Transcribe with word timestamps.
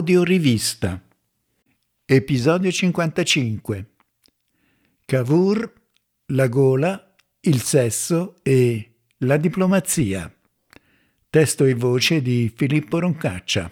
Audiorivista. 0.00 0.98
Episodio 2.06 2.70
55. 2.70 3.90
Cavour, 5.04 5.72
la 6.28 6.48
gola, 6.48 7.14
il 7.40 7.60
sesso 7.60 8.36
e 8.42 8.92
la 9.18 9.36
diplomazia. 9.36 10.34
Testo 11.28 11.66
e 11.66 11.74
voce 11.74 12.22
di 12.22 12.50
Filippo 12.56 12.98
Roncaccia. 12.98 13.70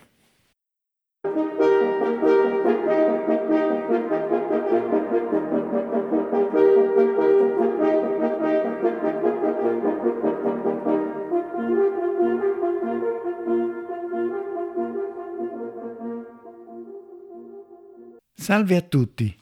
Salve 18.49 18.77
a 18.77 18.81
tutti. 18.81 19.39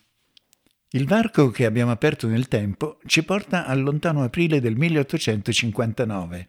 Il 0.91 1.07
varco 1.07 1.51
che 1.51 1.65
abbiamo 1.65 1.93
aperto 1.93 2.27
nel 2.27 2.49
tempo 2.49 2.99
ci 3.07 3.23
porta 3.23 3.65
al 3.65 3.81
lontano 3.81 4.25
aprile 4.25 4.61
del 4.61 4.75
1859. 4.75 6.49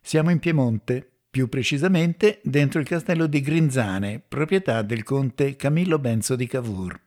Siamo 0.00 0.30
in 0.30 0.38
Piemonte, 0.38 1.06
più 1.28 1.46
precisamente 1.50 2.40
dentro 2.42 2.80
il 2.80 2.86
castello 2.86 3.26
di 3.26 3.42
Grinzane, 3.42 4.18
proprietà 4.26 4.80
del 4.80 5.02
conte 5.02 5.56
Camillo 5.56 5.98
Benzo 5.98 6.36
di 6.36 6.46
Cavour. 6.46 6.98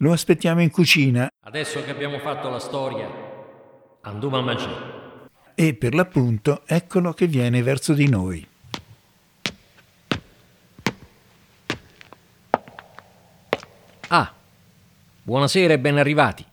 Lo 0.00 0.12
aspettiamo 0.12 0.60
in 0.60 0.70
cucina. 0.70 1.26
Adesso 1.40 1.82
che 1.82 1.92
abbiamo 1.92 2.18
fatto 2.18 2.50
la 2.50 2.58
storia, 2.58 3.08
andiamo 4.02 4.36
a 4.36 4.42
mangiare. 4.42 5.30
E 5.54 5.72
per 5.72 5.94
l'appunto, 5.94 6.62
eccolo 6.66 7.14
che 7.14 7.26
viene 7.26 7.62
verso 7.62 7.94
di 7.94 8.06
noi. 8.06 8.46
Buonasera 15.26 15.72
e 15.72 15.80
ben 15.80 15.96
arrivati. 15.96 16.46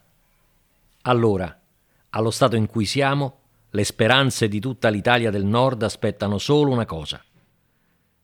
Allora, 1.04 1.62
allo 2.10 2.32
stato 2.32 2.56
in 2.56 2.66
cui 2.66 2.86
siamo, 2.86 3.42
le 3.70 3.84
speranze 3.84 4.48
di 4.48 4.60
tutta 4.60 4.90
l'Italia 4.90 5.30
del 5.30 5.46
Nord 5.46 5.84
aspettano 5.84 6.40
solo 6.40 6.72
una 6.72 6.86
cosa, 6.86 7.24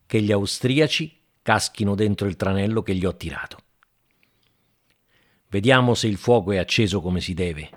che 0.08 0.22
gli 0.24 0.32
austriaci 0.32 1.22
caschino 1.44 1.94
dentro 1.94 2.26
il 2.26 2.36
tranello 2.36 2.82
che 2.82 2.96
gli 2.96 3.06
ho 3.06 3.16
tirato. 3.16 3.58
Vediamo 5.50 5.94
se 5.94 6.08
il 6.08 6.18
fuoco 6.18 6.52
è 6.52 6.58
acceso 6.58 7.00
come 7.00 7.22
si 7.22 7.36
deve. 7.36 7.70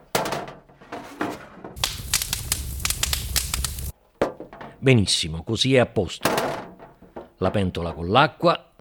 Benissimo, 4.78 5.44
così 5.44 5.74
è 5.74 5.78
a 5.78 5.86
posto. 5.86 6.30
La 7.36 7.50
pentola 7.50 7.92
con 7.92 8.08
l'acqua 8.08 8.72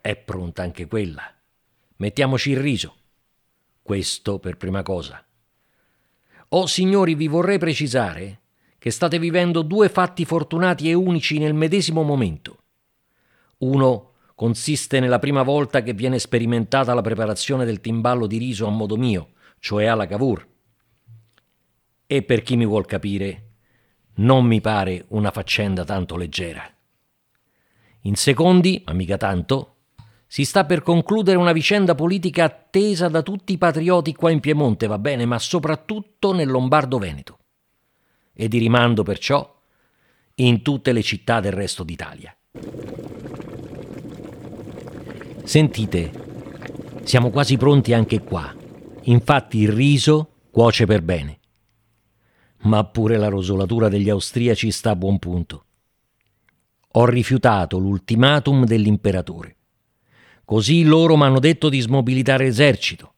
è 0.00 0.16
pronta 0.16 0.62
anche 0.62 0.88
quella. 0.88 1.22
Mettiamoci 1.98 2.50
il 2.50 2.58
riso. 2.58 2.96
Questo 3.82 4.38
per 4.38 4.56
prima 4.56 4.82
cosa. 4.82 5.24
Oh 6.50 6.66
signori, 6.66 7.14
vi 7.14 7.26
vorrei 7.26 7.58
precisare 7.58 8.40
che 8.78 8.90
state 8.90 9.18
vivendo 9.18 9.62
due 9.62 9.88
fatti 9.88 10.24
fortunati 10.24 10.88
e 10.88 10.94
unici 10.94 11.38
nel 11.38 11.54
medesimo 11.54 12.02
momento. 12.02 12.62
Uno 13.58 14.10
consiste 14.34 15.00
nella 15.00 15.18
prima 15.18 15.42
volta 15.42 15.82
che 15.82 15.92
viene 15.92 16.18
sperimentata 16.18 16.94
la 16.94 17.00
preparazione 17.00 17.64
del 17.64 17.80
timballo 17.80 18.26
di 18.26 18.38
riso 18.38 18.66
a 18.66 18.70
modo 18.70 18.96
mio, 18.96 19.30
cioè 19.58 19.86
alla 19.86 20.06
cavour. 20.06 20.46
E 22.06 22.22
per 22.22 22.42
chi 22.42 22.56
mi 22.56 22.66
vuol 22.66 22.86
capire, 22.86 23.50
non 24.14 24.44
mi 24.44 24.60
pare 24.60 25.04
una 25.08 25.30
faccenda 25.30 25.84
tanto 25.84 26.16
leggera. 26.16 26.62
In 28.02 28.16
secondi, 28.16 28.82
ma 28.84 28.92
mica 28.92 29.16
tanto, 29.16 29.71
si 30.32 30.46
sta 30.46 30.64
per 30.64 30.80
concludere 30.80 31.36
una 31.36 31.52
vicenda 31.52 31.94
politica 31.94 32.44
attesa 32.44 33.08
da 33.08 33.20
tutti 33.20 33.52
i 33.52 33.58
patrioti 33.58 34.14
qua 34.14 34.30
in 34.30 34.40
Piemonte, 34.40 34.86
va 34.86 34.98
bene, 34.98 35.26
ma 35.26 35.38
soprattutto 35.38 36.32
nel 36.32 36.48
Lombardo-Veneto. 36.48 37.38
E 38.32 38.48
di 38.48 38.56
rimando 38.56 39.02
perciò 39.02 39.60
in 40.36 40.62
tutte 40.62 40.92
le 40.92 41.02
città 41.02 41.40
del 41.40 41.52
resto 41.52 41.84
d'Italia. 41.84 42.34
Sentite, 45.44 46.12
siamo 47.02 47.28
quasi 47.28 47.58
pronti 47.58 47.92
anche 47.92 48.22
qua. 48.22 48.56
Infatti 49.02 49.58
il 49.58 49.68
riso 49.70 50.36
cuoce 50.50 50.86
per 50.86 51.02
bene. 51.02 51.40
Ma 52.60 52.82
pure 52.84 53.18
la 53.18 53.28
rosolatura 53.28 53.90
degli 53.90 54.08
austriaci 54.08 54.70
sta 54.70 54.92
a 54.92 54.96
buon 54.96 55.18
punto. 55.18 55.64
Ho 56.92 57.04
rifiutato 57.04 57.76
l'ultimatum 57.76 58.64
dell'imperatore 58.64 59.56
Così 60.52 60.82
loro 60.82 61.16
mi 61.16 61.22
hanno 61.22 61.38
detto 61.38 61.70
di 61.70 61.80
smobilitare 61.80 62.44
l'esercito. 62.44 63.14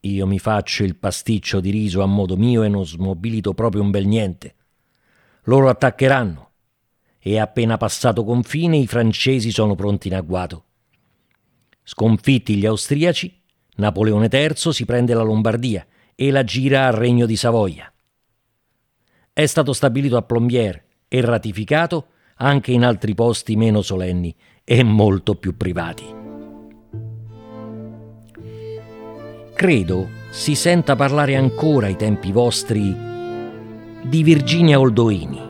Io 0.00 0.26
mi 0.26 0.38
faccio 0.38 0.82
il 0.82 0.96
pasticcio 0.96 1.60
di 1.60 1.68
riso 1.68 2.00
a 2.00 2.06
modo 2.06 2.38
mio 2.38 2.62
e 2.62 2.68
non 2.68 2.86
smobilito 2.86 3.52
proprio 3.52 3.82
un 3.82 3.90
bel 3.90 4.06
niente. 4.06 4.54
Loro 5.42 5.68
attaccheranno 5.68 6.52
e 7.18 7.38
appena 7.38 7.76
passato 7.76 8.24
confine 8.24 8.78
i 8.78 8.86
francesi 8.86 9.50
sono 9.50 9.74
pronti 9.74 10.08
in 10.08 10.14
agguato. 10.14 10.64
Sconfitti 11.82 12.56
gli 12.56 12.64
austriaci, 12.64 13.38
Napoleone 13.76 14.30
III 14.32 14.72
si 14.72 14.86
prende 14.86 15.12
la 15.12 15.22
Lombardia 15.22 15.86
e 16.14 16.30
la 16.30 16.44
gira 16.44 16.86
al 16.86 16.94
Regno 16.94 17.26
di 17.26 17.36
Savoia. 17.36 17.92
È 19.34 19.44
stato 19.44 19.74
stabilito 19.74 20.16
a 20.16 20.22
Plombières 20.22 20.80
e 21.08 21.20
ratificato 21.20 22.06
anche 22.36 22.72
in 22.72 22.84
altri 22.84 23.14
posti 23.14 23.54
meno 23.54 23.82
solenni 23.82 24.34
e 24.64 24.82
molto 24.82 25.34
più 25.34 25.58
privati. 25.58 26.21
Credo 29.54 30.08
si 30.30 30.54
senta 30.54 30.96
parlare 30.96 31.36
ancora 31.36 31.86
ai 31.86 31.94
tempi 31.94 32.32
vostri 32.32 32.96
di 34.02 34.22
Virginia 34.22 34.80
Oldoini. 34.80 35.40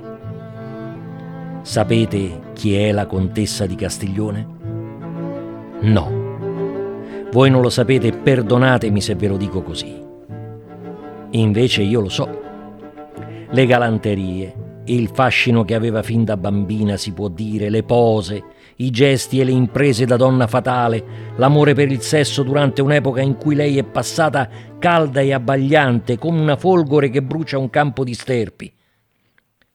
Sapete 1.62 2.40
chi 2.52 2.74
è 2.74 2.92
la 2.92 3.06
contessa 3.06 3.64
di 3.64 3.74
Castiglione? 3.74 4.46
No. 5.80 6.20
Voi 7.30 7.48
non 7.48 7.62
lo 7.62 7.70
sapete, 7.70 8.12
perdonatemi 8.12 9.00
se 9.00 9.14
ve 9.14 9.28
lo 9.28 9.36
dico 9.36 9.62
così. 9.62 10.02
Invece 11.30 11.82
io 11.82 12.00
lo 12.00 12.08
so. 12.10 12.40
Le 13.48 13.66
galanterie, 13.66 14.54
il 14.84 15.08
fascino 15.08 15.64
che 15.64 15.74
aveva 15.74 16.02
fin 16.02 16.24
da 16.24 16.36
bambina, 16.36 16.96
si 16.96 17.12
può 17.12 17.28
dire, 17.28 17.70
le 17.70 17.84
pose, 17.84 18.42
i 18.76 18.90
gesti 18.90 19.40
e 19.40 19.44
le 19.44 19.50
imprese 19.50 20.04
da 20.04 20.16
donna 20.16 20.46
fatale, 20.46 21.32
l'amore 21.36 21.74
per 21.74 21.90
il 21.90 22.00
sesso 22.00 22.42
durante 22.42 22.82
un'epoca 22.82 23.20
in 23.20 23.36
cui 23.36 23.54
lei 23.54 23.78
è 23.78 23.84
passata 23.84 24.48
calda 24.78 25.20
e 25.20 25.32
abbagliante 25.32 26.18
come 26.18 26.40
una 26.40 26.56
folgore 26.56 27.10
che 27.10 27.22
brucia 27.22 27.58
un 27.58 27.70
campo 27.70 28.04
di 28.04 28.14
sterpi. 28.14 28.72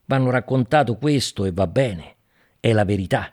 Vanno 0.06 0.30
raccontato 0.30 0.96
questo 0.96 1.46
e 1.46 1.52
va 1.52 1.68
bene, 1.68 2.16
è 2.60 2.72
la 2.74 2.86
verità. 2.86 3.32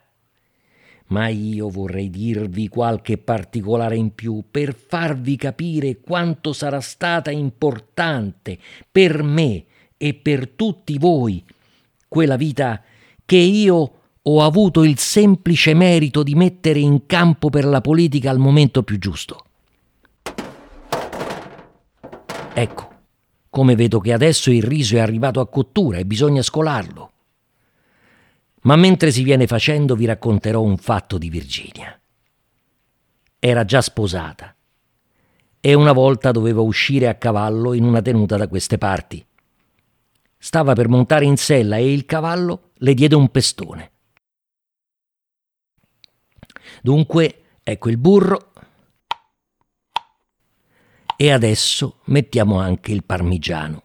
Ma 1.07 1.29
io 1.29 1.69
vorrei 1.69 2.09
dirvi 2.09 2.69
qualche 2.69 3.19
particolare 3.19 3.97
in 3.97 4.15
più 4.15 4.45
per 4.51 4.75
farvi 4.75 5.37
capire 5.37 6.01
quanto 6.01 6.53
sarà 6.53 6.81
stata 6.81 7.31
importante 7.31 8.59
per 8.91 9.23
me 9.23 9.65
e 9.97 10.15
per 10.15 10.49
tutti 10.49 10.99
voi 10.99 11.45
quella 12.09 12.37
vita 12.37 12.83
che 13.25 13.37
io 13.37 13.93
ho 14.27 14.43
avuto 14.43 14.85
il 14.85 14.99
semplice 14.99 15.75
merito 15.75 16.23
di 16.23 16.35
mettere 16.35 16.79
in 16.79 17.05
campo 17.05 17.51
per 17.51 17.67
la 17.67 17.83
politica 17.83 18.31
al 18.31 18.39
momento 18.39 18.83
più 18.83 18.99
giusto. 18.99 19.45
Ecco, 22.55 22.93
come 23.51 23.75
vedo 23.75 24.01
che 24.01 24.13
adesso 24.15 24.51
il 24.51 24.63
riso 24.63 24.97
è 24.97 25.01
arrivato 25.01 25.41
a 25.41 25.49
cottura 25.49 25.99
e 25.99 26.07
bisogna 26.07 26.41
scolarlo. 26.41 27.13
Ma 28.63 28.77
mentre 28.77 29.11
si 29.11 29.23
viene 29.23 29.47
facendo 29.47 29.95
vi 29.95 30.07
racconterò 30.07 30.63
un 30.63 30.79
fatto 30.79 31.19
di 31.19 31.29
Virginia. 31.29 32.01
Era 33.39 33.65
già 33.67 33.83
sposata 33.83 34.57
e 35.61 35.75
una 35.75 35.93
volta 35.93 36.31
doveva 36.31 36.63
uscire 36.63 37.09
a 37.09 37.15
cavallo 37.17 37.75
in 37.75 37.85
una 37.85 38.01
tenuta 38.01 38.39
da 38.39 38.49
queste 38.49 38.79
parti. 38.79 39.25
Stava 40.39 40.73
per 40.73 40.89
montare 40.89 41.27
in 41.27 41.37
sella 41.37 41.77
e 41.77 41.93
il 41.93 42.07
cavallo 42.07 42.71
le 42.77 42.95
diede 42.95 43.17
un 43.17 43.29
pestone. 43.29 43.93
Dunque, 46.85 47.45
ecco 47.63 47.89
il 47.89 47.97
burro. 47.97 48.53
E 51.17 51.33
adesso 51.33 52.01
mettiamo 52.09 52.61
anche 52.61 52.93
il 52.93 53.05
parmigiano. 53.05 53.85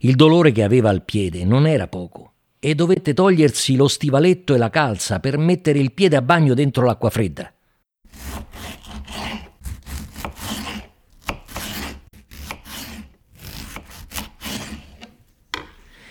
Il 0.00 0.16
dolore 0.16 0.52
che 0.52 0.62
aveva 0.62 0.90
al 0.90 1.02
piede 1.02 1.46
non 1.46 1.66
era 1.66 1.88
poco 1.88 2.32
e 2.58 2.74
dovette 2.74 3.14
togliersi 3.14 3.74
lo 3.74 3.88
stivaletto 3.88 4.54
e 4.54 4.58
la 4.58 4.68
calza 4.68 5.18
per 5.18 5.38
mettere 5.38 5.78
il 5.78 5.92
piede 5.92 6.16
a 6.16 6.20
bagno 6.20 6.52
dentro 6.52 6.84
l'acqua 6.84 7.08
fredda. 7.08 7.50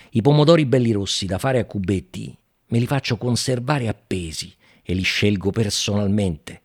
I 0.10 0.22
pomodori 0.24 0.66
belli 0.66 0.92
rossi 0.92 1.28
da 1.28 1.38
fare 1.38 1.60
a 1.60 1.66
cubetti 1.66 2.36
me 2.74 2.80
li 2.80 2.88
faccio 2.88 3.18
conservare 3.18 3.88
appesi 3.88 4.52
e 4.82 4.96
li 4.96 5.04
scelgo 5.04 5.52
personalmente. 5.52 6.62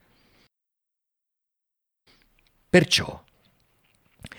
Perciò, 2.71 3.23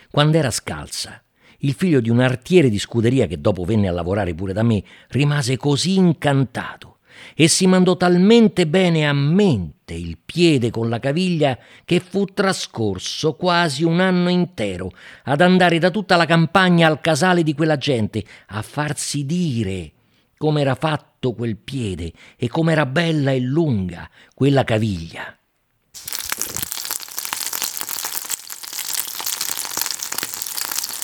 quando 0.09 0.37
era 0.37 0.49
scalza, 0.49 1.21
il 1.59 1.73
figlio 1.73 1.99
di 1.99 2.09
un 2.09 2.21
artiere 2.21 2.69
di 2.69 2.79
scuderia 2.79 3.27
che 3.27 3.39
dopo 3.39 3.65
venne 3.65 3.87
a 3.87 3.91
lavorare 3.91 4.33
pure 4.33 4.51
da 4.51 4.63
me 4.63 4.83
rimase 5.09 5.57
così 5.57 5.95
incantato 5.95 6.97
e 7.35 7.47
si 7.47 7.67
mandò 7.67 7.95
talmente 7.97 8.65
bene 8.65 9.07
a 9.07 9.13
mente 9.13 9.93
il 9.93 10.17
piede 10.17 10.71
con 10.71 10.89
la 10.89 10.99
caviglia 10.99 11.55
che 11.85 11.99
fu 11.99 12.25
trascorso 12.25 13.35
quasi 13.35 13.83
un 13.83 13.99
anno 13.99 14.29
intero 14.29 14.91
ad 15.25 15.41
andare 15.41 15.77
da 15.77 15.91
tutta 15.91 16.15
la 16.15 16.25
campagna 16.25 16.87
al 16.87 16.99
casale 16.99 17.43
di 17.43 17.53
quella 17.53 17.77
gente 17.77 18.23
a 18.47 18.61
farsi 18.63 19.23
dire 19.25 19.93
come 20.39 20.61
era 20.61 20.75
fatto 20.75 21.33
quel 21.33 21.57
piede 21.57 22.13
e 22.37 22.47
come 22.47 22.71
era 22.71 22.85
bella 22.85 23.31
e 23.31 23.41
lunga 23.41 24.09
quella 24.33 24.63
caviglia. 24.63 25.37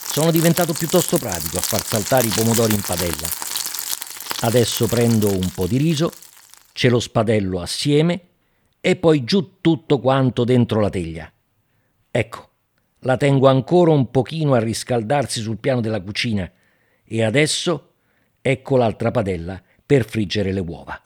Sono 0.07 0.31
diventato 0.31 0.71
piuttosto 0.71 1.17
pratico 1.17 1.57
a 1.57 1.61
far 1.61 1.85
saltare 1.85 2.27
i 2.27 2.31
pomodori 2.33 2.75
in 2.75 2.81
padella. 2.81 3.27
Adesso 4.39 4.87
prendo 4.87 5.29
un 5.29 5.51
po' 5.53 5.67
di 5.67 5.75
riso, 5.75 6.13
ce 6.71 6.88
lo 6.88 7.01
spadello 7.01 7.59
assieme 7.59 8.27
e 8.79 8.95
poi 8.95 9.25
giù 9.25 9.59
tutto 9.59 9.99
quanto 9.99 10.45
dentro 10.45 10.79
la 10.79 10.89
teglia. 10.89 11.29
Ecco, 12.09 12.49
la 12.99 13.17
tengo 13.17 13.49
ancora 13.49 13.91
un 13.91 14.09
pochino 14.11 14.53
a 14.53 14.59
riscaldarsi 14.59 15.41
sul 15.41 15.57
piano 15.57 15.81
della 15.81 16.01
cucina 16.01 16.49
e 17.03 17.21
adesso 17.21 17.94
ecco 18.47 18.77
l'altra 18.77 19.09
padella 19.09 19.59
per 19.83 20.06
friggere 20.06 20.53
le 20.53 20.59
uova. 20.59 21.01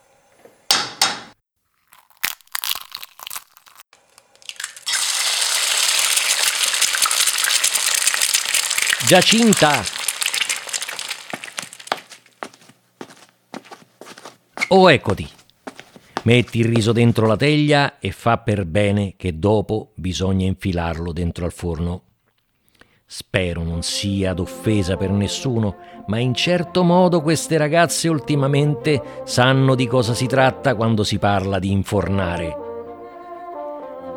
Giacinta! 9.06 9.82
Oh, 14.68 14.90
eccoti. 14.90 15.26
Metti 16.24 16.58
il 16.58 16.66
riso 16.66 16.92
dentro 16.92 17.26
la 17.26 17.36
teglia 17.36 17.98
e 17.98 18.12
fa 18.12 18.36
per 18.36 18.66
bene 18.66 19.14
che 19.16 19.38
dopo 19.38 19.92
bisogna 19.94 20.44
infilarlo 20.44 21.12
dentro 21.12 21.46
al 21.46 21.52
forno. 21.52 22.09
Spero 23.12 23.64
non 23.64 23.82
sia 23.82 24.34
d'offesa 24.34 24.96
per 24.96 25.10
nessuno, 25.10 25.78
ma 26.06 26.20
in 26.20 26.32
certo 26.32 26.84
modo 26.84 27.22
queste 27.22 27.56
ragazze 27.56 28.06
ultimamente 28.06 29.02
sanno 29.24 29.74
di 29.74 29.88
cosa 29.88 30.14
si 30.14 30.28
tratta 30.28 30.76
quando 30.76 31.02
si 31.02 31.18
parla 31.18 31.58
di 31.58 31.72
infornare. 31.72 32.56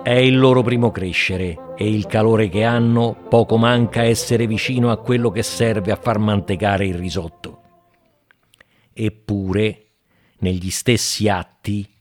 È 0.03 0.11
il 0.11 0.37
loro 0.37 0.61
primo 0.61 0.91
crescere 0.91 1.73
e 1.75 1.89
il 1.89 2.05
calore 2.05 2.49
che 2.49 2.63
hanno 2.65 3.17
poco 3.29 3.57
manca 3.57 4.03
essere 4.03 4.45
vicino 4.45 4.91
a 4.91 4.97
quello 4.97 5.31
che 5.31 5.41
serve 5.41 5.91
a 5.91 5.95
far 5.99 6.19
mantecare 6.19 6.85
il 6.85 6.93
risotto. 6.93 7.61
Eppure, 8.93 9.87
negli 10.41 10.69
stessi 10.69 11.27
atti, 11.27 11.91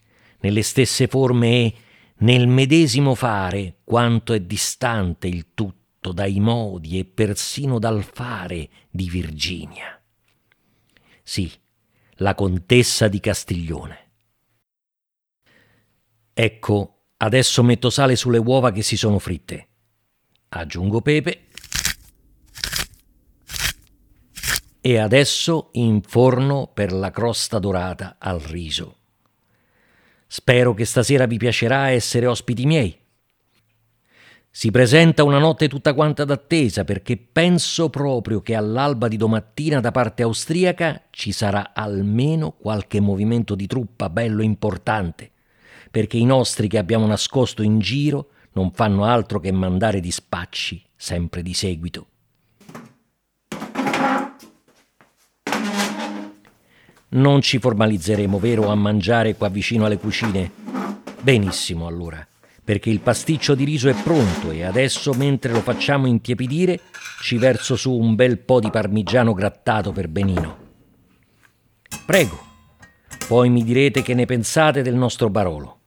nelle 0.41 0.61
stesse 0.61 1.07
forme 1.07 1.47
e 1.47 1.73
nel 2.17 2.45
medesimo 2.45 3.15
fare, 3.15 3.77
quanto 3.83 4.33
è 4.33 4.39
distante 4.41 5.27
il 5.27 5.55
tutto 5.55 5.81
dai 6.11 6.39
modi 6.39 6.99
e 6.99 7.05
persino 7.05 7.79
dal 7.79 8.03
fare 8.03 8.69
di 8.89 9.09
Virginia. 9.09 10.01
Sì, 11.23 11.51
la 12.15 12.35
contessa 12.35 13.07
di 13.07 13.19
Castiglione. 13.19 14.11
Ecco 16.33 16.93
Adesso 17.23 17.63
metto 17.63 17.89
sale 17.89 18.17
sulle 18.17 18.37
uova 18.37 18.73
che 18.73 18.81
si 18.81 18.97
sono 18.97 19.17
fritte. 19.17 19.67
Aggiungo 20.49 21.01
pepe. 21.01 21.47
E 24.81 24.97
adesso 24.97 25.69
inforno 25.73 26.69
per 26.73 26.91
la 26.91 27.11
crosta 27.11 27.59
dorata 27.59 28.17
al 28.19 28.41
riso. 28.41 28.97
Spero 30.27 30.73
che 30.73 30.83
stasera 30.83 31.25
vi 31.25 31.37
piacerà 31.37 31.91
essere 31.91 32.25
ospiti 32.25 32.65
miei. 32.65 32.93
Si 34.55 34.69
presenta 34.69 35.23
una 35.23 35.39
notte 35.39 35.67
tutta 35.67 35.95
quanta 35.95 36.25
d'attesa 36.25 36.83
perché 36.83 37.17
penso 37.17 37.89
proprio 37.89 38.41
che 38.41 38.53
all'alba 38.53 39.07
di 39.07 39.17
domattina 39.17 39.79
da 39.79 39.89
parte 39.89 40.21
austriaca 40.21 41.05
ci 41.09 41.31
sarà 41.31 41.71
almeno 41.73 42.51
qualche 42.51 42.99
movimento 42.99 43.55
di 43.55 43.65
truppa 43.65 44.11
bello 44.11 44.43
importante 44.43 45.31
perché 45.89 46.17
i 46.17 46.25
nostri 46.25 46.67
che 46.67 46.77
abbiamo 46.77 47.07
nascosto 47.07 47.63
in 47.63 47.79
giro 47.79 48.27
non 48.51 48.69
fanno 48.71 49.05
altro 49.05 49.39
che 49.39 49.51
mandare 49.51 49.99
dispacci 49.99 50.79
sempre 50.95 51.41
di 51.41 51.55
seguito. 51.55 52.07
Non 57.09 57.41
ci 57.41 57.57
formalizzeremo, 57.57 58.37
vero, 58.37 58.69
a 58.69 58.75
mangiare 58.75 59.35
qua 59.35 59.49
vicino 59.49 59.85
alle 59.85 59.97
cucine? 59.97 60.51
Benissimo 61.21 61.87
allora, 61.87 62.25
perché 62.63 62.89
il 62.89 63.01
pasticcio 63.01 63.55
di 63.55 63.65
riso 63.65 63.89
è 63.89 63.93
pronto 63.93 64.51
e 64.51 64.63
adesso, 64.63 65.13
mentre 65.13 65.51
lo 65.51 65.59
facciamo 65.59 66.07
intiepidire, 66.07 66.79
ci 67.21 67.37
verso 67.37 67.75
su 67.75 67.91
un 67.91 68.15
bel 68.15 68.39
po' 68.39 68.59
di 68.61 68.69
parmigiano 68.69 69.33
grattato 69.33 69.91
per 69.91 70.07
Benino. 70.07 70.57
Prego, 72.05 72.41
poi 73.27 73.49
mi 73.49 73.63
direte 73.63 74.01
che 74.01 74.13
ne 74.13 74.25
pensate 74.25 74.81
del 74.81 74.95
nostro 74.95 75.29
Barolo. 75.29 75.79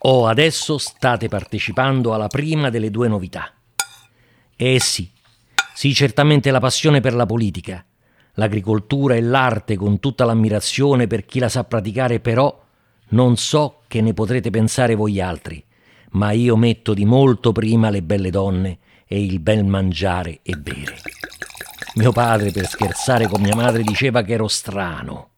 O 0.00 0.26
adesso 0.26 0.78
state 0.78 1.28
partecipando 1.28 2.14
alla 2.14 2.28
prima 2.28 2.70
delle 2.70 2.90
due 2.90 3.08
novità. 3.08 3.52
Eh 4.56 4.78
sì, 4.78 5.10
sì 5.74 5.92
certamente 5.92 6.52
la 6.52 6.60
passione 6.60 7.00
per 7.00 7.14
la 7.14 7.26
politica, 7.26 7.84
l'agricoltura 8.34 9.16
e 9.16 9.20
l'arte 9.20 9.76
con 9.76 9.98
tutta 9.98 10.24
l'ammirazione 10.24 11.08
per 11.08 11.24
chi 11.24 11.40
la 11.40 11.48
sa 11.48 11.64
praticare, 11.64 12.20
però 12.20 12.66
non 13.10 13.36
so 13.36 13.82
che 13.86 14.00
ne 14.00 14.12
potrete 14.14 14.50
pensare 14.50 14.94
voi 14.94 15.20
altri, 15.20 15.64
ma 16.12 16.32
io 16.32 16.56
metto 16.56 16.94
di 16.94 17.04
molto 17.04 17.52
prima 17.52 17.90
le 17.90 18.02
belle 18.02 18.30
donne 18.30 18.78
e 19.06 19.22
il 19.22 19.40
bel 19.40 19.64
mangiare 19.64 20.40
e 20.42 20.56
bere. 20.56 20.96
Mio 21.94 22.12
padre, 22.12 22.50
per 22.50 22.66
scherzare 22.66 23.26
con 23.26 23.40
mia 23.40 23.54
madre, 23.54 23.82
diceva 23.82 24.22
che 24.22 24.34
ero 24.34 24.48
strano 24.48 25.30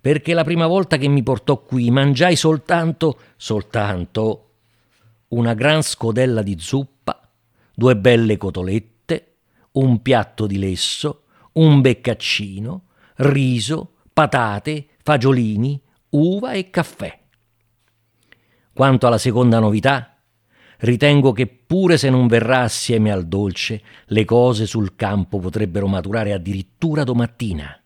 perché 0.00 0.32
la 0.32 0.44
prima 0.44 0.66
volta 0.66 0.96
che 0.96 1.08
mi 1.08 1.22
portò 1.22 1.58
qui 1.62 1.90
mangiai 1.90 2.36
soltanto, 2.36 3.18
soltanto, 3.36 4.44
una 5.28 5.54
gran 5.54 5.82
scodella 5.82 6.42
di 6.42 6.56
zuppa, 6.58 7.28
due 7.74 7.96
belle 7.96 8.36
cotolette, 8.36 9.34
un 9.72 10.00
piatto 10.00 10.46
di 10.46 10.58
lesso, 10.58 11.24
un 11.52 11.80
beccaccino, 11.80 12.84
riso, 13.16 13.94
patate, 14.12 14.86
fagiolini, 15.02 15.80
uva 16.10 16.52
e 16.52 16.70
caffè. 16.70 17.18
Quanto 18.72 19.06
alla 19.06 19.18
seconda 19.18 19.58
novità, 19.58 20.16
ritengo 20.78 21.32
che 21.32 21.46
pure 21.46 21.98
se 21.98 22.10
non 22.10 22.28
verrà 22.28 22.60
assieme 22.60 23.10
al 23.10 23.26
dolce, 23.26 23.82
le 24.06 24.24
cose 24.24 24.66
sul 24.66 24.94
campo 24.94 25.38
potrebbero 25.38 25.86
maturare 25.88 26.32
addirittura 26.32 27.04
domattina. 27.04 27.82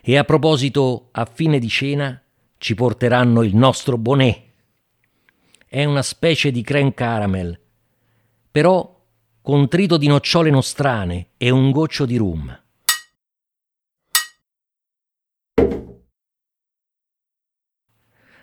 E 0.00 0.16
a 0.16 0.24
proposito, 0.24 1.08
a 1.12 1.24
fine 1.24 1.58
di 1.58 1.68
cena 1.68 2.20
ci 2.58 2.74
porteranno 2.74 3.42
il 3.42 3.56
nostro 3.56 3.98
bonnet. 3.98 4.50
È 5.66 5.84
una 5.84 6.02
specie 6.02 6.50
di 6.50 6.62
creme 6.62 6.94
caramel, 6.94 7.58
però 8.50 9.00
con 9.40 9.68
trito 9.68 9.96
di 9.96 10.06
nocciole 10.06 10.50
nostrane 10.50 11.30
e 11.36 11.50
un 11.50 11.72
goccio 11.72 12.06
di 12.06 12.16
rum. 12.16 12.61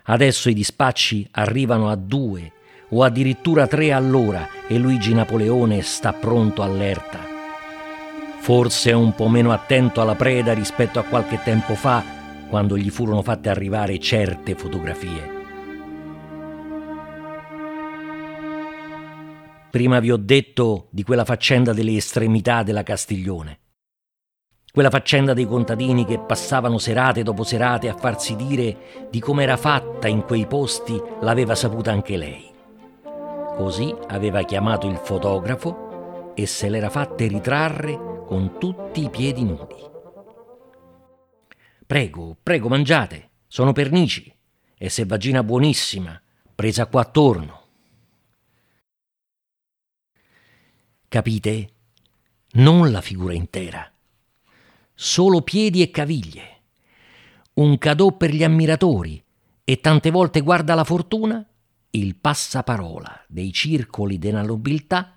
Adesso 0.09 0.49
i 0.49 0.55
dispacci 0.55 1.27
arrivano 1.33 1.87
a 1.87 1.95
due 1.95 2.51
o 2.89 3.03
addirittura 3.03 3.67
tre 3.67 3.91
all'ora 3.91 4.47
e 4.67 4.79
Luigi 4.79 5.13
Napoleone 5.13 5.83
sta 5.83 6.13
pronto 6.13 6.63
all'erta. 6.63 7.19
Forse 8.39 8.89
è 8.89 8.93
un 8.93 9.13
po' 9.13 9.27
meno 9.27 9.51
attento 9.51 10.01
alla 10.01 10.15
preda 10.15 10.53
rispetto 10.53 10.97
a 10.97 11.03
qualche 11.03 11.39
tempo 11.43 11.75
fa, 11.75 12.03
quando 12.49 12.75
gli 12.75 12.89
furono 12.89 13.21
fatte 13.21 13.49
arrivare 13.49 13.99
certe 13.99 14.55
fotografie. 14.55 15.37
Prima 19.69 19.99
vi 19.99 20.11
ho 20.11 20.17
detto 20.17 20.87
di 20.89 21.03
quella 21.03 21.25
faccenda 21.25 21.71
delle 21.71 21.95
estremità 21.95 22.63
della 22.63 22.81
Castiglione. 22.81 23.59
Quella 24.71 24.91
faccenda 24.91 25.33
dei 25.33 25.45
contadini 25.45 26.05
che 26.05 26.19
passavano 26.19 26.77
serate 26.77 27.23
dopo 27.23 27.43
serate 27.43 27.89
a 27.89 27.95
farsi 27.95 28.35
dire 28.35 29.07
di 29.09 29.19
come 29.19 29.41
era 29.43 29.57
fatta 29.57 30.07
in 30.07 30.23
quei 30.23 30.45
posti 30.45 31.01
l'aveva 31.21 31.55
saputa 31.55 31.91
anche 31.91 32.17
lei. 32.17 32.47
Così 33.55 33.93
aveva 34.07 34.43
chiamato 34.43 34.87
il 34.87 34.97
fotografo 34.97 36.33
e 36.35 36.45
se 36.45 36.69
l'era 36.69 36.89
fatte 36.89 37.27
ritrarre 37.27 38.23
con 38.25 38.59
tutti 38.59 39.03
i 39.03 39.09
piedi 39.09 39.43
nudi. 39.43 39.87
Prego, 41.85 42.37
prego, 42.41 42.67
mangiate, 42.67 43.31
sono 43.47 43.73
pernici 43.73 44.31
e 44.77 44.89
selvaggina 44.89 45.43
buonissima, 45.43 46.21
presa 46.53 46.85
qua 46.85 47.01
attorno. 47.01 47.63
Capite? 51.07 51.69
Non 52.51 52.91
la 52.91 53.01
figura 53.01 53.33
intera, 53.33 53.91
solo 55.01 55.41
piedi 55.43 55.81
e 55.81 55.91
caviglie. 55.91 56.57
Un 57.53 57.77
cadò 57.77 58.17
per 58.17 58.33
gli 58.33 58.43
ammiratori 58.43 59.23
e 59.63 59.79
tante 59.79 60.11
volte 60.11 60.41
guarda 60.41 60.75
la 60.75 60.83
fortuna, 60.83 61.47
il 61.91 62.17
passaparola 62.17 63.23
dei 63.29 63.53
circoli 63.53 64.19
della 64.19 64.41
nobiltà 64.41 65.15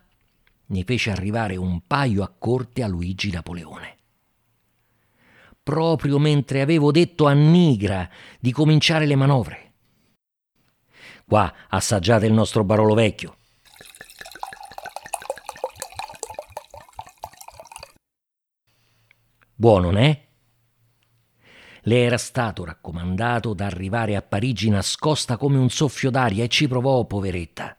ne 0.66 0.84
fece 0.84 1.10
arrivare 1.10 1.56
un 1.56 1.80
paio 1.84 2.22
a 2.22 2.28
corte 2.28 2.84
a 2.84 2.86
Luigi 2.86 3.32
Napoleone. 3.32 3.96
Proprio 5.60 6.20
mentre 6.20 6.60
avevo 6.60 6.92
detto 6.92 7.26
a 7.26 7.32
Nigra 7.32 8.08
di 8.38 8.52
cominciare 8.52 9.04
le 9.04 9.16
manovre. 9.16 9.72
Qua 11.26 11.52
assaggiate 11.68 12.26
il 12.26 12.32
nostro 12.32 12.62
Barolo 12.62 12.94
vecchio. 12.94 13.36
Buono, 19.62 19.90
né? 19.92 20.22
Le 21.82 22.02
era 22.02 22.18
stato 22.18 22.64
raccomandato 22.64 23.54
d'arrivare 23.54 24.16
a 24.16 24.20
Parigi 24.20 24.68
nascosta 24.68 25.36
come 25.36 25.56
un 25.56 25.70
soffio 25.70 26.10
d'aria 26.10 26.42
e 26.42 26.48
ci 26.48 26.66
provò, 26.66 27.04
poveretta. 27.04 27.76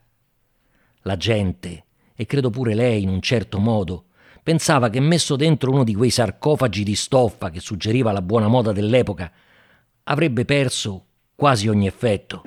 La 1.01 1.17
gente, 1.17 1.83
e 2.15 2.25
credo 2.25 2.49
pure 2.49 2.73
lei 2.73 3.03
in 3.03 3.09
un 3.09 3.19
certo 3.19 3.59
modo, 3.59 4.05
pensava 4.41 4.89
che 4.89 5.01
messo 5.01 5.35
dentro 5.35 5.71
uno 5.71 5.83
di 5.83 5.93
quei 5.93 6.09
sarcofagi 6.09 6.85
di 6.85 6.95
stoffa 6.95 7.49
che 7.49 7.59
suggeriva 7.59 8.13
la 8.13 8.21
buona 8.21 8.47
moda 8.47 8.71
dell'epoca, 8.71 9.29
avrebbe 10.03 10.45
perso 10.45 11.07
quasi 11.35 11.67
ogni 11.67 11.87
effetto. 11.87 12.43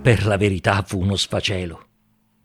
Per 0.00 0.24
la 0.24 0.38
verità 0.38 0.80
fu 0.80 0.98
uno 0.98 1.14
sfacelo. 1.14 1.86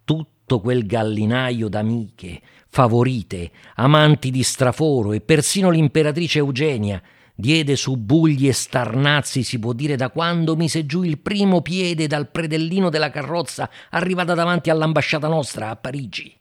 Tutto 0.03 0.59
quel 0.59 0.85
gallinaio 0.85 1.69
d'amiche, 1.69 2.41
favorite, 2.71 3.51
amanti 3.75 4.31
di 4.31 4.43
straforo 4.43 5.11
e 5.11 5.19
persino 5.19 5.69
l'imperatrice 5.69 6.39
Eugenia, 6.39 7.01
diede 7.35 7.75
su 7.75 7.97
bugli 7.97 8.47
e 8.47 8.53
starnazzi, 8.53 9.43
si 9.43 9.59
può 9.59 9.73
dire, 9.73 9.97
da 9.97 10.09
quando 10.09 10.55
mise 10.55 10.85
giù 10.85 11.03
il 11.03 11.19
primo 11.19 11.61
piede 11.61 12.07
dal 12.07 12.29
predellino 12.29 12.89
della 12.89 13.09
carrozza 13.09 13.69
arrivata 13.89 14.33
davanti 14.33 14.69
all'ambasciata 14.69 15.27
nostra 15.27 15.69
a 15.69 15.75
Parigi. 15.75 16.33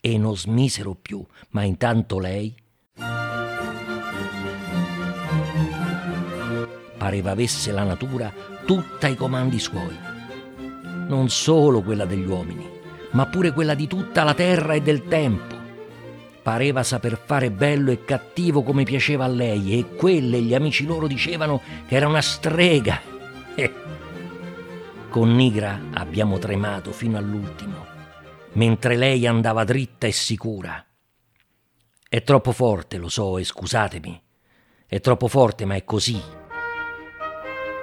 E 0.00 0.18
non 0.18 0.36
smisero 0.36 0.94
più, 0.94 1.24
ma 1.50 1.62
intanto 1.62 2.18
lei 2.18 2.54
pareva 6.98 7.30
avesse 7.30 7.72
la 7.72 7.84
natura 7.84 8.30
tutta 8.66 9.06
ai 9.06 9.16
comandi 9.16 9.58
suoi. 9.58 9.96
Non 11.08 11.30
solo 11.30 11.80
quella 11.80 12.04
degli 12.04 12.26
uomini, 12.26 12.77
ma 13.12 13.26
pure 13.26 13.52
quella 13.52 13.74
di 13.74 13.86
tutta 13.86 14.24
la 14.24 14.34
terra 14.34 14.74
e 14.74 14.82
del 14.82 15.04
tempo 15.04 15.58
pareva 16.48 16.82
saper 16.82 17.20
fare 17.22 17.50
bello 17.50 17.90
e 17.90 18.06
cattivo 18.06 18.62
come 18.62 18.84
piaceva 18.84 19.24
a 19.24 19.28
lei 19.28 19.78
e 19.78 19.94
quelle 19.96 20.40
gli 20.40 20.54
amici 20.54 20.86
loro 20.86 21.06
dicevano 21.06 21.60
che 21.86 21.94
era 21.94 22.08
una 22.08 22.22
strega. 22.22 23.02
Eh. 23.58 23.74
Con 25.10 25.34
Nigra 25.34 25.80
abbiamo 25.94 26.38
tremato 26.38 26.92
fino 26.92 27.18
all'ultimo, 27.18 27.84
mentre 28.52 28.96
lei 28.96 29.26
andava 29.26 29.64
dritta 29.64 30.06
e 30.06 30.12
sicura. 30.12 30.82
È 32.08 32.22
troppo 32.22 32.52
forte, 32.52 32.98
lo 32.98 33.08
so, 33.08 33.36
e 33.36 33.42
scusatemi. 33.42 34.22
È 34.86 35.00
troppo 35.00 35.26
forte, 35.26 35.64
ma 35.64 35.74
è 35.74 35.84
così. 35.84 36.22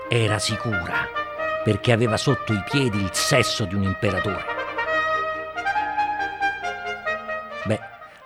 Era 0.09 0.39
sicura, 0.39 1.07
perché 1.63 1.91
aveva 1.91 2.15
sotto 2.15 2.53
i 2.53 2.63
piedi 2.67 3.01
il 3.01 3.09
sesso 3.11 3.65
di 3.65 3.75
un 3.75 3.83
imperatore. 3.83 4.54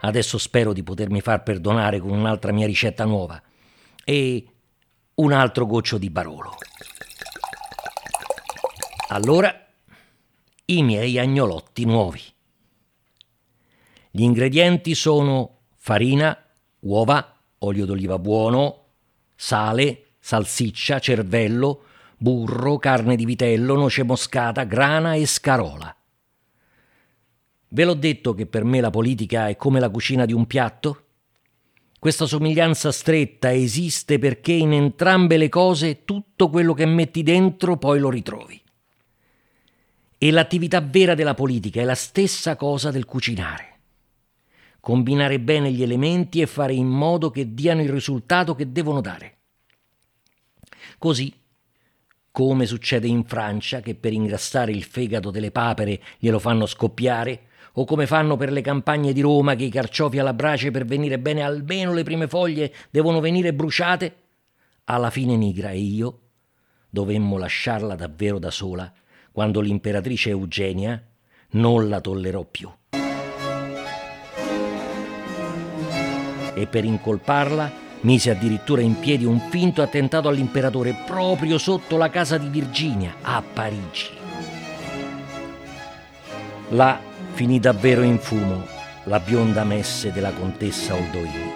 Adesso 0.02 0.38
spero 0.38 0.74
di 0.74 0.84
potermi 0.84 1.22
far 1.22 1.44
perdonare 1.44 2.00
con 2.00 2.12
un'altra 2.12 2.52
mia 2.52 2.66
ricetta 2.66 3.06
nuova. 3.06 3.42
E 4.04 4.46
un 5.16 5.32
altro 5.34 5.66
goccio 5.66 5.98
di 5.98 6.10
Barolo. 6.10 6.56
Allora, 9.10 9.68
i 10.66 10.84
miei 10.84 11.18
agnolotti 11.20 11.84
nuovi. 11.86 12.22
Gli 14.12 14.22
ingredienti 14.22 14.96
sono 14.96 15.58
farina, 15.76 16.38
uova, 16.80 17.36
olio 17.60 17.86
d'oliva 17.86 18.18
buono, 18.18 18.86
sale, 19.36 20.14
salsiccia, 20.20 21.00
cervello, 21.00 21.84
burro, 22.18 22.78
carne 22.78 23.16
di 23.16 23.26
vitello, 23.26 23.76
noce 23.76 24.04
moscata, 24.04 24.64
grana 24.64 25.14
e 25.16 25.26
scarola. 25.26 25.96
Ve 27.72 27.84
l'ho 27.84 27.94
detto 27.94 28.34
che 28.34 28.48
per 28.48 28.64
me 28.64 28.82
la 28.82 28.90
politica 28.90 29.48
è 29.48 29.56
come 29.56 29.80
la 29.80 29.90
cucina 29.90 30.26
di 30.26 30.34
un 30.34 30.48
piatto? 30.48 31.04
Questa 32.00 32.26
somiglianza 32.26 32.92
stretta 32.92 33.54
esiste 33.54 34.18
perché 34.18 34.54
in 34.54 34.74
entrambe 34.74 35.38
le 35.38 35.50
cose 35.50 36.06
tutto 36.06 36.50
quello 36.50 36.74
che 36.74 36.86
metti 36.86 37.22
dentro 37.22 37.78
poi 37.78 38.00
lo 38.00 38.10
ritrovi. 38.10 38.60
E 40.18 40.32
l'attività 40.32 40.82
vera 40.82 41.14
della 41.14 41.36
politica 41.36 41.82
è 41.82 41.84
la 41.84 41.96
stessa 41.96 42.56
cosa 42.56 42.90
del 42.90 43.06
cucinare. 43.06 43.68
Combinare 44.80 45.40
bene 45.40 45.72
gli 45.72 45.84
elementi 45.84 46.42
e 46.42 46.48
fare 46.48 46.74
in 46.74 46.88
modo 46.88 47.30
che 47.30 47.54
diano 47.54 47.84
il 47.84 47.90
risultato 47.90 48.56
che 48.56 48.72
devono 48.72 49.02
dare. 49.02 49.38
Così, 50.98 51.32
come 52.32 52.66
succede 52.66 53.08
in 53.08 53.26
Francia, 53.26 53.82
che 53.82 53.94
per 53.94 54.14
ingrassare 54.14 54.72
il 54.72 54.84
fegato 54.84 55.30
delle 55.30 55.52
papere 55.52 56.02
glielo 56.18 56.40
fanno 56.40 56.66
scoppiare, 56.66 57.48
o 57.80 57.86
come 57.86 58.08
fanno 58.08 58.36
per 58.36 58.52
le 58.52 58.60
campagne 58.60 59.14
di 59.14 59.22
Roma 59.22 59.56
che 59.56 59.64
i 59.64 59.70
carciofi 59.70 60.20
alla 60.20 60.34
brace 60.34 60.70
per 60.70 60.84
venire 60.84 61.18
bene 61.18 61.42
almeno 61.42 61.94
le 61.94 62.04
prime 62.04 62.28
foglie 62.28 62.74
devono 62.90 63.22
venire 63.22 63.54
bruciate, 63.54 64.16
alla 64.86 65.10
fine 65.10 65.38
Nigra 65.38 65.70
e 65.70 65.78
io 65.78 66.20
dovemmo 66.90 67.38
lasciarla 67.38 67.96
davvero 67.96 68.38
da 68.38 68.52
sola 68.52 68.92
quando 69.32 69.62
l'imperatrice 69.62 70.32
Eugenia 70.32 71.02
non 71.52 71.88
la 71.88 72.02
tollerò 72.02 72.44
più. 72.44 72.70
E 76.54 76.68
per 76.68 76.84
incolparla 76.84 77.72
mise 78.02 78.32
addirittura 78.32 78.82
in 78.82 79.00
piedi 79.00 79.24
un 79.24 79.40
finto 79.40 79.82
attentato 79.82 80.28
all'imperatore 80.28 80.94
proprio 81.06 81.58
sotto 81.58 81.96
la 81.96 82.10
casa 82.10 82.38
di 82.38 82.50
Virginia, 82.50 83.16
a 83.22 83.42
Parigi. 83.42 84.18
Là 86.72 87.08
finì 87.40 87.58
davvero 87.62 88.02
in 88.02 88.20
fumo 88.20 88.68
la 89.06 89.22
bionda 89.22 89.64
messe 89.64 90.12
della 90.12 90.34
contessa 90.34 90.94
Oldoini, 90.94 91.54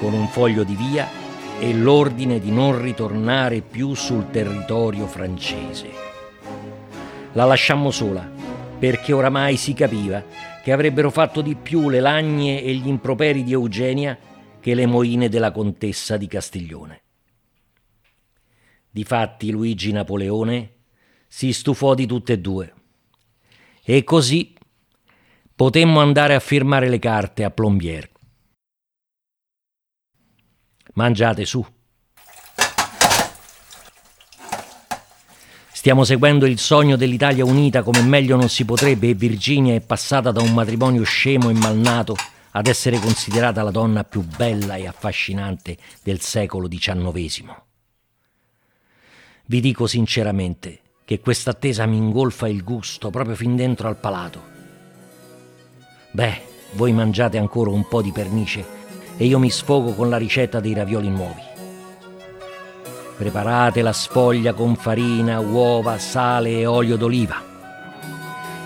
con 0.00 0.12
un 0.12 0.26
foglio 0.26 0.64
di 0.64 0.74
via 0.74 1.08
e 1.60 1.72
l'ordine 1.72 2.40
di 2.40 2.50
non 2.50 2.82
ritornare 2.82 3.60
più 3.60 3.94
sul 3.94 4.28
territorio 4.30 5.06
francese. 5.06 5.88
La 7.34 7.44
lasciammo 7.44 7.92
sola, 7.92 8.28
perché 8.76 9.12
oramai 9.12 9.56
si 9.56 9.72
capiva 9.72 10.20
che 10.64 10.72
avrebbero 10.72 11.10
fatto 11.10 11.42
di 11.42 11.54
più 11.54 11.88
le 11.88 12.00
lagne 12.00 12.60
e 12.60 12.74
gli 12.74 12.88
improperi 12.88 13.44
di 13.44 13.52
Eugenia 13.52 14.18
che 14.58 14.74
le 14.74 14.86
moine 14.86 15.28
della 15.28 15.52
contessa 15.52 16.16
di 16.16 16.26
Castiglione. 16.26 17.02
Difatti 18.90 19.52
Luigi 19.52 19.92
Napoleone 19.92 20.72
si 21.28 21.52
stufò 21.52 21.94
di 21.94 22.06
tutte 22.06 22.32
e 22.32 22.38
due 22.40 22.74
e 23.82 24.04
così 24.04 24.54
potemmo 25.54 26.00
andare 26.00 26.34
a 26.34 26.40
firmare 26.40 26.88
le 26.88 26.98
carte 26.98 27.44
a 27.44 27.50
Plombier. 27.50 28.08
Mangiate 30.94 31.44
su. 31.44 31.64
Stiamo 35.72 36.04
seguendo 36.04 36.44
il 36.44 36.58
sogno 36.58 36.96
dell'Italia 36.96 37.44
unita 37.44 37.82
come 37.82 38.02
meglio 38.02 38.36
non 38.36 38.50
si 38.50 38.66
potrebbe 38.66 39.08
e 39.08 39.14
Virginia 39.14 39.74
è 39.74 39.80
passata 39.80 40.30
da 40.30 40.42
un 40.42 40.52
matrimonio 40.52 41.02
scemo 41.04 41.48
e 41.48 41.54
malnato 41.54 42.16
ad 42.50 42.66
essere 42.66 42.98
considerata 42.98 43.62
la 43.62 43.70
donna 43.70 44.04
più 44.04 44.22
bella 44.22 44.74
e 44.74 44.86
affascinante 44.86 45.78
del 46.02 46.20
secolo 46.20 46.68
XIX. 46.68 47.62
Vi 49.46 49.60
dico 49.60 49.86
sinceramente 49.86 50.80
che 51.10 51.18
questa 51.18 51.50
attesa 51.50 51.86
mi 51.86 51.96
ingolfa 51.96 52.46
il 52.46 52.62
gusto 52.62 53.10
proprio 53.10 53.34
fin 53.34 53.56
dentro 53.56 53.88
al 53.88 53.96
palato. 53.96 54.40
Beh, 56.12 56.40
voi 56.74 56.92
mangiate 56.92 57.36
ancora 57.36 57.70
un 57.70 57.88
po' 57.88 58.00
di 58.00 58.12
pernice 58.12 58.64
e 59.16 59.24
io 59.24 59.40
mi 59.40 59.50
sfogo 59.50 59.94
con 59.94 60.08
la 60.08 60.16
ricetta 60.16 60.60
dei 60.60 60.72
ravioli 60.72 61.08
nuovi. 61.08 61.42
Preparate 63.16 63.82
la 63.82 63.92
sfoglia 63.92 64.52
con 64.52 64.76
farina, 64.76 65.40
uova, 65.40 65.98
sale 65.98 66.50
e 66.60 66.66
olio 66.66 66.96
d'oliva. 66.96 67.42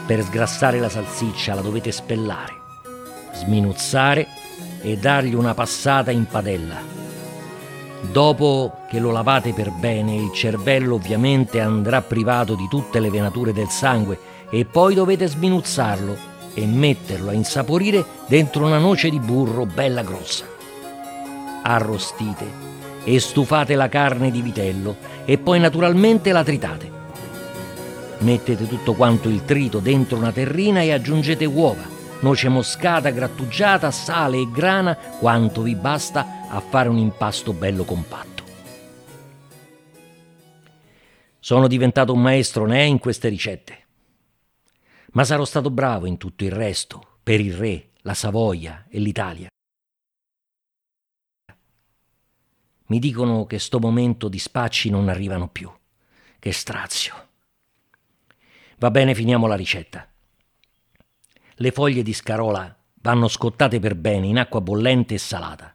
Per 0.06 0.22
sgrassare 0.22 0.78
la 0.80 0.90
salsiccia 0.90 1.54
la 1.54 1.62
dovete 1.62 1.90
spellare. 1.92 2.52
sminuzzare 3.32 4.26
e 4.82 4.98
dargli 4.98 5.32
una 5.32 5.54
passata 5.54 6.10
in 6.10 6.26
padella. 6.26 7.03
Dopo 8.11 8.78
che 8.88 9.00
lo 9.00 9.11
lavate 9.11 9.52
per 9.52 9.70
bene, 9.70 10.14
il 10.14 10.32
cervello 10.32 10.94
ovviamente 10.94 11.61
andrà 11.61 12.00
privato 12.00 12.54
di 12.54 12.68
tutte 12.68 13.00
le 13.00 13.11
venature 13.11 13.52
del 13.52 13.68
sangue 13.68 14.18
e 14.50 14.64
poi 14.64 14.94
dovete 14.94 15.26
sminuzzarlo 15.26 16.32
e 16.54 16.64
metterlo 16.64 17.30
a 17.30 17.34
insaporire 17.34 18.04
dentro 18.26 18.66
una 18.66 18.78
noce 18.78 19.11
di 19.11 19.18
burro 19.18 19.66
bella 19.66 20.02
grossa. 20.02 20.44
Arrostite 21.62 22.73
e 23.04 23.18
stufate 23.18 23.75
la 23.75 23.88
carne 23.88 24.30
di 24.30 24.40
vitello 24.40 24.96
e 25.25 25.38
poi 25.38 25.58
naturalmente 25.58 26.30
la 26.32 26.44
tritate. 26.44 26.90
Mettete 28.18 28.68
tutto 28.68 28.94
quanto 28.94 29.28
il 29.28 29.44
trito 29.44 29.80
dentro 29.80 30.16
una 30.16 30.30
terrina 30.30 30.82
e 30.82 30.92
aggiungete 30.92 31.44
uova, 31.44 31.82
noce 32.20 32.49
moscata 32.49 33.11
grattugiata, 33.11 33.90
sale 33.90 34.38
e 34.38 34.49
grana, 34.50 34.96
quanto 35.18 35.62
vi 35.62 35.75
basta 35.75 36.43
a 36.54 36.61
fare 36.61 36.88
un 36.88 36.99
impasto 36.99 37.52
bello 37.52 37.82
compatto. 37.82 38.44
Sono 41.40 41.66
diventato 41.66 42.12
un 42.12 42.23
maestro 42.23 42.64
ne 42.64 42.84
in 42.84 43.00
queste 43.00 43.28
ricette. 43.28 43.82
Ma 45.14 45.25
sarò 45.25 45.44
stato 45.44 45.70
bravo 45.70 46.06
in 46.06 46.16
tutto 46.16 46.44
il 46.44 46.52
resto, 46.52 47.18
per 47.25 47.40
il 47.40 47.54
re, 47.54 47.90
la 48.02 48.14
Savoia 48.14 48.87
e 48.88 49.00
l'Italia. 49.00 49.49
Mi 52.87 52.99
dicono 53.00 53.46
che 53.46 53.58
sto 53.58 53.80
momento 53.80 54.28
di 54.28 54.38
spacci 54.38 54.90
non 54.90 55.08
arrivano 55.08 55.49
più. 55.49 55.68
Che 56.38 56.52
strazio. 56.52 57.28
Va 58.78 58.92
bene, 58.92 59.14
finiamo 59.14 59.49
la 59.49 59.56
ricetta. 59.56 60.08
Le 61.54 61.70
foglie 61.73 62.02
di 62.02 62.12
scarola 62.12 62.76
vanno 63.00 63.26
scottate 63.26 63.80
per 63.80 63.96
bene 63.96 64.28
in 64.28 64.38
acqua 64.38 64.61
bollente 64.61 65.14
e 65.14 65.18
salata. 65.18 65.74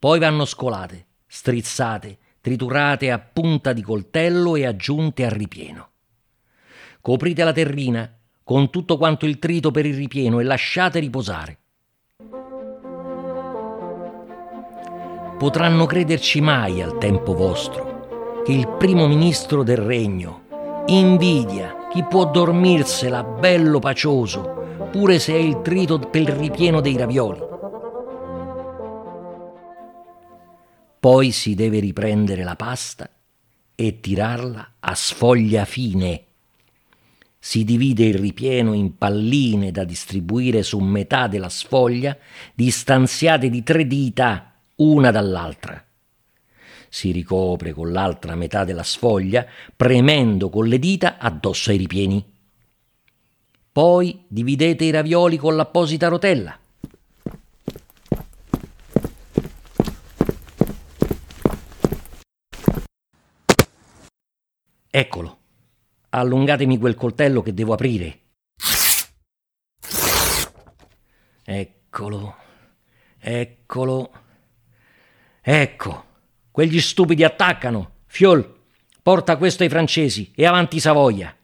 Poi 0.00 0.18
vanno 0.18 0.44
scolate, 0.44 1.06
strizzate, 1.28 2.18
triturate 2.40 3.12
a 3.12 3.20
punta 3.20 3.72
di 3.72 3.82
coltello 3.82 4.56
e 4.56 4.66
aggiunte 4.66 5.24
al 5.24 5.30
ripieno. 5.30 5.90
Coprite 7.00 7.44
la 7.44 7.52
terrina 7.52 8.12
con 8.42 8.68
tutto 8.70 8.96
quanto 8.96 9.26
il 9.26 9.38
trito 9.38 9.70
per 9.70 9.86
il 9.86 9.94
ripieno 9.94 10.40
e 10.40 10.42
lasciate 10.42 10.98
riposare. 10.98 11.60
potranno 15.40 15.86
crederci 15.86 16.42
mai 16.42 16.82
al 16.82 16.98
tempo 16.98 17.32
vostro 17.32 18.42
che 18.44 18.52
il 18.52 18.68
primo 18.76 19.06
ministro 19.06 19.62
del 19.62 19.78
regno 19.78 20.42
invidia 20.84 21.88
chi 21.90 22.04
può 22.04 22.30
dormirsela 22.30 23.22
bello 23.24 23.78
pacioso, 23.78 24.88
pure 24.90 25.18
se 25.18 25.32
è 25.32 25.38
il 25.38 25.62
trito 25.62 25.98
per 25.98 26.20
il 26.20 26.28
ripieno 26.28 26.82
dei 26.82 26.94
ravioli. 26.94 27.49
Poi 31.00 31.30
si 31.30 31.54
deve 31.54 31.78
riprendere 31.78 32.44
la 32.44 32.56
pasta 32.56 33.08
e 33.74 34.00
tirarla 34.00 34.72
a 34.80 34.94
sfoglia 34.94 35.64
fine. 35.64 36.24
Si 37.38 37.64
divide 37.64 38.04
il 38.04 38.16
ripieno 38.16 38.74
in 38.74 38.98
palline 38.98 39.70
da 39.70 39.84
distribuire 39.84 40.62
su 40.62 40.78
metà 40.78 41.26
della 41.26 41.48
sfoglia, 41.48 42.14
distanziate 42.54 43.48
di 43.48 43.62
tre 43.62 43.86
dita 43.86 44.52
una 44.76 45.10
dall'altra. 45.10 45.82
Si 46.90 47.12
ricopre 47.12 47.72
con 47.72 47.92
l'altra 47.92 48.34
metà 48.34 48.64
della 48.64 48.82
sfoglia, 48.82 49.46
premendo 49.74 50.50
con 50.50 50.66
le 50.66 50.78
dita 50.78 51.16
addosso 51.16 51.70
ai 51.70 51.78
ripieni. 51.78 52.22
Poi 53.72 54.22
dividete 54.28 54.84
i 54.84 54.90
ravioli 54.90 55.38
con 55.38 55.56
l'apposita 55.56 56.08
rotella. 56.08 56.59
Eccolo. 64.92 65.38
Allungatemi 66.10 66.76
quel 66.76 66.96
coltello 66.96 67.42
che 67.42 67.54
devo 67.54 67.74
aprire. 67.74 68.18
Eccolo. 71.44 72.36
Eccolo. 73.18 74.10
Ecco, 75.40 76.04
quegli 76.50 76.80
stupidi 76.80 77.22
attaccano. 77.22 77.98
Fiol, 78.06 78.62
porta 79.00 79.36
questo 79.36 79.62
ai 79.62 79.68
francesi 79.68 80.32
e 80.34 80.44
avanti 80.44 80.80
Savoia. 80.80 81.36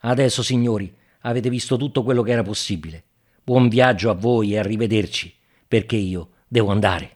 Adesso, 0.00 0.42
signori, 0.42 0.94
avete 1.20 1.50
visto 1.50 1.76
tutto 1.76 2.02
quello 2.02 2.22
che 2.22 2.32
era 2.32 2.42
possibile. 2.42 3.04
Buon 3.42 3.68
viaggio 3.68 4.08
a 4.08 4.14
voi 4.14 4.54
e 4.54 4.58
arrivederci, 4.58 5.34
perché 5.68 5.96
io 5.96 6.30
devo 6.48 6.70
andare. 6.70 7.15